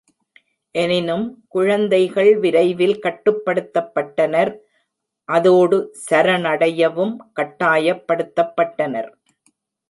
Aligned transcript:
எனினும், 0.75 1.25
குழந்தைகள் 1.47 2.29
விரைவில் 2.35 2.95
கட்டுப்படுத்தப்பட்டனர், 2.99 4.51
அதோடு 5.29 5.79
சரணடையவும் 6.09 7.13
கட்டாயப்படுத்தப்பட்டனர். 7.39 9.11